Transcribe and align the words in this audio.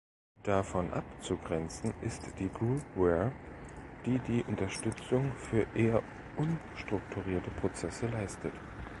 Davon 0.41 0.91
abzugrenzen 0.93 1.93
ist 2.01 2.23
die 2.39 2.49
Groupware, 2.49 3.31
die 4.07 4.17
die 4.17 4.43
Unterstützung 4.47 5.31
für 5.35 5.67
eher 5.75 6.01
unstrukturierte 6.37 7.51
Prozesse 7.51 8.07
leistet. 8.07 8.53